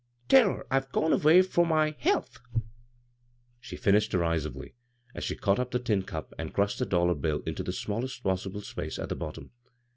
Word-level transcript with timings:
Tell 0.29 0.45
her 0.49 0.67
I've 0.71 0.91
gone 0.91 1.13
away 1.13 1.43
for 1.43 1.63
my 1.63 1.91
health 1.99 2.39
1" 2.53 2.63
she 3.61 3.77
fin 3.77 3.93
ished 3.93 4.09
derisively, 4.09 4.73
as 5.13 5.23
she 5.23 5.35
caught 5.35 5.59
up 5.59 5.69
the 5.69 5.77
tin 5.77 6.01
cup, 6.01 6.33
and 6.39 6.51
crushed 6.55 6.79
the 6.79 6.87
dollar 6.87 7.13
bill 7.13 7.41
into 7.45 7.61
the 7.61 7.71
smallest 7.71 8.23
possible 8.23 8.61
space 8.61 8.97
at 8.97 9.09
the 9.09 9.15
bottom. 9.15 9.51